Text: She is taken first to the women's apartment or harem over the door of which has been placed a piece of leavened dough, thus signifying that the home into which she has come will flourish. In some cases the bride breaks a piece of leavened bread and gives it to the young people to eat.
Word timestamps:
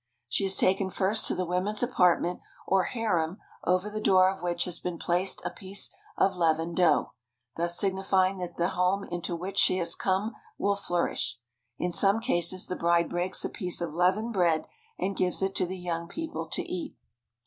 She 0.27 0.45
is 0.45 0.57
taken 0.57 0.89
first 0.89 1.27
to 1.27 1.35
the 1.35 1.45
women's 1.45 1.83
apartment 1.83 2.39
or 2.65 2.85
harem 2.85 3.37
over 3.63 3.87
the 3.87 4.01
door 4.01 4.31
of 4.31 4.41
which 4.41 4.63
has 4.63 4.79
been 4.79 4.97
placed 4.97 5.43
a 5.45 5.51
piece 5.51 5.91
of 6.17 6.35
leavened 6.35 6.77
dough, 6.77 7.13
thus 7.55 7.77
signifying 7.77 8.39
that 8.39 8.57
the 8.57 8.69
home 8.69 9.03
into 9.03 9.35
which 9.35 9.59
she 9.59 9.77
has 9.77 9.93
come 9.93 10.33
will 10.57 10.75
flourish. 10.75 11.37
In 11.77 11.91
some 11.91 12.19
cases 12.19 12.65
the 12.65 12.75
bride 12.75 13.11
breaks 13.11 13.45
a 13.45 13.47
piece 13.49 13.79
of 13.79 13.93
leavened 13.93 14.33
bread 14.33 14.65
and 14.97 15.15
gives 15.15 15.43
it 15.43 15.53
to 15.57 15.67
the 15.67 15.77
young 15.77 16.07
people 16.07 16.47
to 16.47 16.63
eat. 16.63 16.97